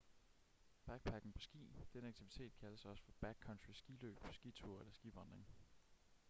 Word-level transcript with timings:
backpacking 0.87 1.33
på 1.33 1.39
ski 1.41 1.71
denne 1.93 2.07
aktivitet 2.07 2.53
kaldes 2.59 2.85
også 2.85 3.03
for 3.03 3.11
backcountry 3.19 3.71
skiløb 3.73 4.17
skiture 4.31 4.79
eller 4.79 4.93
skivandring 4.93 5.47